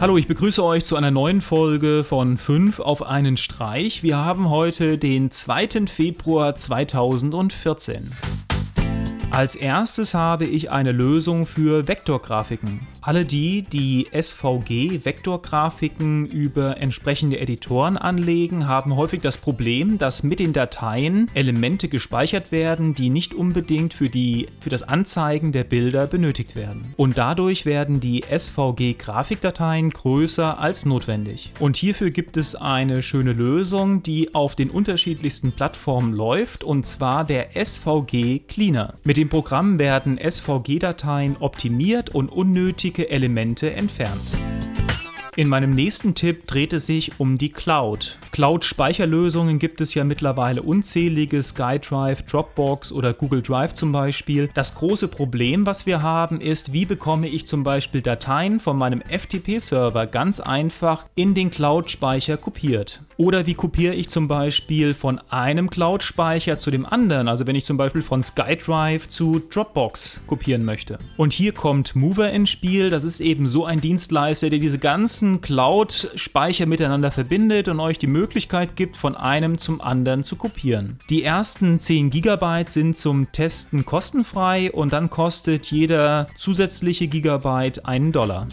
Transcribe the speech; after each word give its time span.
Hallo, 0.00 0.16
ich 0.16 0.26
begrüße 0.26 0.64
euch 0.64 0.86
zu 0.86 0.96
einer 0.96 1.10
neuen 1.10 1.42
Folge 1.42 2.04
von 2.04 2.38
5 2.38 2.80
auf 2.80 3.02
einen 3.02 3.36
Streich. 3.36 4.02
Wir 4.02 4.16
haben 4.16 4.48
heute 4.48 4.96
den 4.96 5.30
2. 5.30 5.88
Februar 5.88 6.54
2014. 6.54 8.10
Als 9.32 9.54
erstes 9.54 10.12
habe 10.12 10.44
ich 10.44 10.72
eine 10.72 10.90
Lösung 10.90 11.46
für 11.46 11.86
Vektorgrafiken. 11.86 12.80
Alle 13.00 13.24
die, 13.24 13.62
die 13.62 14.08
SVG-Vektorgrafiken 14.12 16.26
über 16.26 16.78
entsprechende 16.78 17.38
Editoren 17.38 17.96
anlegen, 17.96 18.66
haben 18.66 18.96
häufig 18.96 19.20
das 19.20 19.36
Problem, 19.36 19.98
dass 19.98 20.24
mit 20.24 20.40
den 20.40 20.52
Dateien 20.52 21.30
Elemente 21.34 21.88
gespeichert 21.88 22.50
werden, 22.50 22.92
die 22.92 23.08
nicht 23.08 23.32
unbedingt 23.32 23.94
für, 23.94 24.08
die, 24.08 24.48
für 24.58 24.68
das 24.68 24.82
Anzeigen 24.82 25.52
der 25.52 25.62
Bilder 25.62 26.08
benötigt 26.08 26.56
werden. 26.56 26.92
Und 26.96 27.16
dadurch 27.16 27.64
werden 27.64 28.00
die 28.00 28.24
SVG-Grafikdateien 28.28 29.90
größer 29.90 30.58
als 30.58 30.86
notwendig. 30.86 31.52
Und 31.60 31.76
hierfür 31.76 32.10
gibt 32.10 32.36
es 32.36 32.56
eine 32.56 33.00
schöne 33.02 33.32
Lösung, 33.32 34.02
die 34.02 34.34
auf 34.34 34.56
den 34.56 34.70
unterschiedlichsten 34.70 35.52
Plattformen 35.52 36.14
läuft, 36.14 36.64
und 36.64 36.84
zwar 36.84 37.24
der 37.24 37.50
SVG 37.54 38.40
Cleaner. 38.48 38.94
Mit 39.04 39.19
dem 39.20 39.28
Programm 39.28 39.78
werden 39.78 40.16
SVG-Dateien 40.16 41.36
optimiert 41.40 42.14
und 42.14 42.30
unnötige 42.30 43.10
Elemente 43.10 43.70
entfernt. 43.74 44.38
In 45.36 45.46
meinem 45.46 45.72
nächsten 45.72 46.14
Tipp 46.14 46.46
dreht 46.46 46.72
es 46.72 46.86
sich 46.86 47.20
um 47.20 47.36
die 47.36 47.50
Cloud. 47.50 48.18
Cloud-Speicherlösungen 48.32 49.58
gibt 49.58 49.80
es 49.80 49.94
ja 49.94 50.04
mittlerweile 50.04 50.62
unzählige, 50.62 51.42
SkyDrive, 51.42 52.22
Dropbox 52.22 52.92
oder 52.92 53.12
Google 53.12 53.42
Drive 53.42 53.74
zum 53.74 53.90
Beispiel. 53.90 54.48
Das 54.54 54.76
große 54.76 55.08
Problem, 55.08 55.66
was 55.66 55.84
wir 55.84 56.02
haben, 56.02 56.40
ist, 56.40 56.72
wie 56.72 56.84
bekomme 56.84 57.28
ich 57.28 57.46
zum 57.48 57.64
Beispiel 57.64 58.02
Dateien 58.02 58.60
von 58.60 58.78
meinem 58.78 59.02
FTP-Server 59.02 60.06
ganz 60.06 60.38
einfach 60.38 61.06
in 61.16 61.34
den 61.34 61.50
Cloud-Speicher 61.50 62.36
kopiert. 62.36 63.02
Oder 63.16 63.46
wie 63.46 63.54
kopiere 63.54 63.94
ich 63.94 64.08
zum 64.08 64.28
Beispiel 64.28 64.94
von 64.94 65.20
einem 65.28 65.68
Cloud-Speicher 65.68 66.56
zu 66.56 66.70
dem 66.70 66.86
anderen, 66.86 67.28
also 67.28 67.46
wenn 67.46 67.56
ich 67.56 67.64
zum 67.64 67.76
Beispiel 67.76 68.02
von 68.02 68.22
SkyDrive 68.22 69.08
zu 69.08 69.42
Dropbox 69.50 70.24
kopieren 70.26 70.64
möchte. 70.64 70.98
Und 71.16 71.32
hier 71.32 71.52
kommt 71.52 71.96
Mover 71.96 72.30
ins 72.30 72.48
Spiel, 72.48 72.90
das 72.90 73.04
ist 73.04 73.20
eben 73.20 73.48
so 73.48 73.64
ein 73.66 73.80
Dienstleister, 73.80 74.48
der 74.50 74.60
diese 74.60 74.78
ganzen 74.78 75.40
Cloud-Speicher 75.40 76.64
miteinander 76.64 77.10
verbindet 77.10 77.68
und 77.68 77.80
euch 77.80 77.98
die 77.98 78.06
Möglichkeit 78.06 78.19
gibt, 78.76 78.96
von 78.96 79.16
einem 79.16 79.58
zum 79.58 79.80
anderen 79.80 80.24
zu 80.24 80.36
kopieren. 80.36 80.98
Die 81.08 81.22
ersten 81.22 81.80
10 81.80 82.10
GB 82.10 82.64
sind 82.66 82.96
zum 82.96 83.32
Testen 83.32 83.84
kostenfrei 83.84 84.72
und 84.72 84.92
dann 84.92 85.10
kostet 85.10 85.70
jeder 85.70 86.26
zusätzliche 86.36 87.08
Gigabyte 87.08 87.86
einen 87.86 88.12
Dollar. 88.12 88.46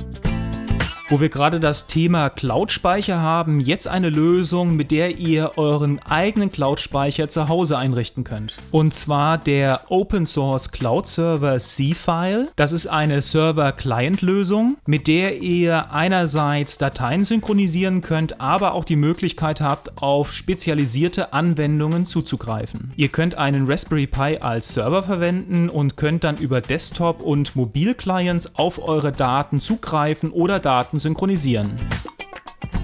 Wo 1.09 1.21
wir 1.21 1.29
gerade 1.29 1.61
das 1.61 1.87
Thema 1.87 2.29
Cloud-Speicher 2.29 3.21
haben, 3.21 3.61
jetzt 3.61 3.87
eine 3.87 4.09
Lösung, 4.09 4.75
mit 4.75 4.91
der 4.91 5.17
ihr 5.17 5.51
euren 5.55 5.99
eigenen 5.99 6.51
Cloud-Speicher 6.51 7.29
zu 7.29 7.47
Hause 7.47 7.77
einrichten 7.77 8.25
könnt. 8.25 8.57
Und 8.71 8.93
zwar 8.93 9.37
der 9.37 9.83
Open 9.87 10.25
Source 10.25 10.73
Cloud 10.73 11.07
Server 11.07 11.57
C-File. 11.59 12.47
Das 12.57 12.73
ist 12.73 12.87
eine 12.87 13.21
Server-Client-Lösung, 13.21 14.75
mit 14.85 15.07
der 15.07 15.37
ihr 15.37 15.93
einerseits 15.93 16.77
Dateien 16.77 17.23
synchronisieren 17.23 18.01
könnt, 18.01 18.41
aber 18.41 18.73
auch 18.73 18.83
die 18.83 18.97
Möglichkeit 18.97 19.61
habt, 19.61 20.01
auf 20.01 20.33
spezialisierte 20.33 21.31
Anwendungen 21.31 22.05
zuzugreifen. 22.05 22.91
Ihr 22.97 23.07
könnt 23.07 23.35
einen 23.35 23.65
Raspberry 23.65 24.07
Pi 24.07 24.39
als 24.41 24.73
Server 24.73 25.03
verwenden 25.03 25.69
und 25.69 25.95
könnt 25.95 26.25
dann 26.25 26.35
über 26.35 26.59
Desktop- 26.59 27.21
und 27.21 27.55
Mobil-Clients 27.55 28.55
auf 28.55 28.85
eure 28.85 29.13
Daten 29.13 29.61
zugreifen 29.61 30.31
oder 30.31 30.59
Daten 30.59 30.96
Daten 30.97 30.99
synchronisieren. 30.99 31.71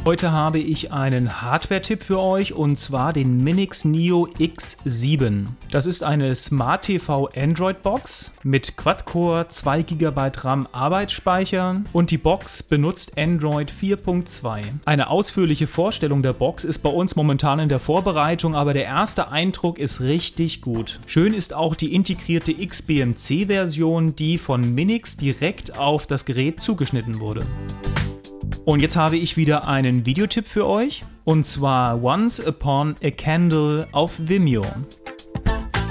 Heute 0.05 0.33
habe 0.33 0.59
ich 0.59 0.91
einen 0.91 1.41
Hardware-Tipp 1.41 2.03
für 2.03 2.19
euch 2.19 2.51
und 2.51 2.77
zwar 2.77 3.13
den 3.13 3.41
Minix 3.41 3.85
Neo 3.85 4.27
X7. 4.37 5.45
Das 5.71 5.85
ist 5.85 6.03
eine 6.03 6.35
Smart 6.35 6.81
TV 6.81 7.29
Android 7.37 7.81
Box 7.81 8.33
mit 8.43 8.75
Quad-Core, 8.75 9.47
2 9.47 9.81
GB 9.83 10.31
RAM 10.39 10.67
Arbeitsspeicher 10.73 11.81
und 11.93 12.11
die 12.11 12.17
Box 12.17 12.63
benutzt 12.63 13.17
Android 13.17 13.71
4.2. 13.71 14.63
Eine 14.83 15.09
ausführliche 15.09 15.67
Vorstellung 15.67 16.21
der 16.21 16.33
Box 16.33 16.65
ist 16.65 16.79
bei 16.79 16.89
uns 16.89 17.15
momentan 17.15 17.59
in 17.59 17.69
der 17.69 17.79
Vorbereitung, 17.79 18.55
aber 18.55 18.73
der 18.73 18.83
erste 18.83 19.29
Eindruck 19.29 19.79
ist 19.79 20.01
richtig 20.01 20.59
gut. 20.59 20.99
Schön 21.07 21.33
ist 21.33 21.53
auch 21.53 21.75
die 21.75 21.95
integrierte 21.95 22.53
XBMC-Version, 22.53 24.17
die 24.17 24.37
von 24.37 24.75
Minix 24.75 25.15
direkt 25.15 25.77
auf 25.77 26.07
das 26.07 26.25
Gerät 26.25 26.59
zugeschnitten 26.59 27.21
wurde. 27.21 27.45
Und 28.65 28.81
jetzt 28.81 28.95
habe 28.95 29.17
ich 29.17 29.37
wieder 29.37 29.67
einen 29.67 30.05
Videotipp 30.05 30.47
für 30.47 30.67
euch. 30.67 31.03
Und 31.25 31.45
zwar 31.45 32.03
Once 32.03 32.39
Upon 32.45 32.95
a 33.03 33.11
Candle 33.11 33.87
auf 33.91 34.13
Vimeo. 34.17 34.65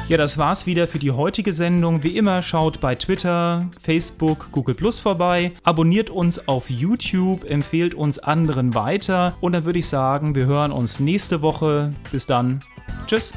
Ja, 0.09 0.19
das 0.19 0.37
war's 0.37 0.67
wieder 0.67 0.87
für 0.89 0.99
die 0.99 1.11
heutige 1.11 1.53
Sendung. 1.53 2.03
Wie 2.03 2.19
immer 2.19 2.43
schaut 2.43 2.81
bei 2.81 2.95
Twitter, 2.95 3.71
Facebook, 3.83 4.49
Google 4.53 4.75
Plus 4.75 4.99
vorbei, 4.99 5.53
abonniert 5.63 6.11
uns 6.11 6.49
auf 6.49 6.69
YouTube, 6.69 7.45
empfehlt 7.45 7.95
uns 7.95 8.19
anderen 8.19 8.75
weiter 8.75 9.35
und 9.41 9.53
dann 9.53 9.65
würde 9.65 9.79
ich 9.79 9.87
sagen, 9.87 10.35
wir 10.35 10.45
hören 10.45 10.73
uns 10.73 11.01
nächste 11.01 11.41
Woche. 11.41 11.95
Bis 12.11 12.27
dann. 12.27 12.61
Tschüss. 13.07 13.33